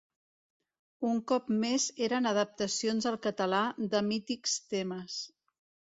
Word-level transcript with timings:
Un 1.09 1.19
cop 1.31 1.51
més 1.65 1.85
eren 2.07 2.29
adaptacions 2.31 3.09
al 3.11 3.19
català 3.27 3.61
de 3.95 4.05
mítics 4.11 4.57
temes. 4.75 5.21